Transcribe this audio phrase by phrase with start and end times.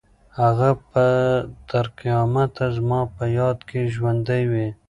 [0.41, 1.07] هغه به
[1.69, 4.67] تر قیامته زما په یاد کې ژوندۍ وي.